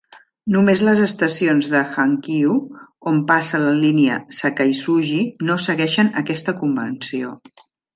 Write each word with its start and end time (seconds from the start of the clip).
Només 0.53 0.79
les 0.85 1.01
estacions 1.07 1.69
de 1.73 1.81
Hankyu 2.05 2.57
on 3.13 3.21
passa 3.35 3.63
la 3.67 3.77
línia 3.85 4.19
Sakaisuji 4.41 5.23
no 5.51 5.63
segueixen 5.71 6.15
aquesta 6.25 6.61
convenció. 6.67 7.37